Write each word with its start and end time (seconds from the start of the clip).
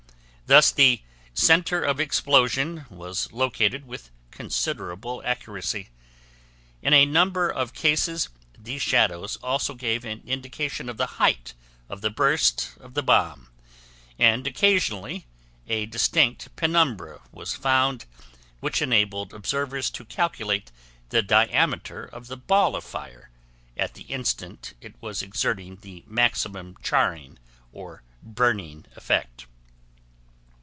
Thus 0.47 0.69
the 0.69 1.01
center 1.33 1.81
of 1.81 2.01
explosion 2.01 2.85
was 2.89 3.31
located 3.31 3.85
with 3.87 4.09
considerable 4.31 5.21
accuracy. 5.25 5.91
In 6.81 6.91
a 6.93 7.05
number 7.05 7.49
of 7.49 7.71
cases 7.73 8.27
these 8.57 8.81
"shadows" 8.81 9.37
also 9.37 9.73
gave 9.75 10.03
an 10.03 10.21
indication 10.25 10.89
of 10.89 10.97
the 10.97 11.05
height 11.05 11.53
of 11.87 12.01
burst 12.17 12.75
of 12.81 12.95
the 12.95 13.01
bomb 13.01 13.47
and 14.19 14.45
occasionally 14.45 15.25
a 15.69 15.85
distinct 15.85 16.53
penumbra 16.57 17.21
was 17.31 17.55
found 17.55 18.03
which 18.59 18.81
enabled 18.81 19.33
observers 19.33 19.89
to 19.91 20.03
calculate 20.03 20.69
the 21.11 21.21
diameter 21.21 22.03
of 22.03 22.27
the 22.27 22.35
ball 22.35 22.75
of 22.75 22.83
fire 22.83 23.29
at 23.77 23.93
the 23.93 24.03
instant 24.03 24.73
it 24.81 25.01
was 25.01 25.21
exerting 25.21 25.77
the 25.77 26.03
maximum 26.07 26.75
charring 26.83 27.39
or 27.71 28.03
burning 28.21 28.85
effect. 28.97 29.45